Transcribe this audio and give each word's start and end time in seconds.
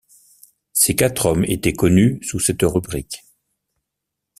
Ces 0.73 0.95
quatre 0.95 1.27
hommes 1.27 1.45
étaient 1.45 1.73
connus 1.73 2.17
sous 2.23 2.39
cette 2.39 2.63
rubrique. 2.63 3.23